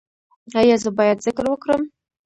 ایا 0.59 0.75
زه 0.83 0.89
باید 0.97 1.17
ذکر 1.25 1.45
وکړم؟ 1.49 1.81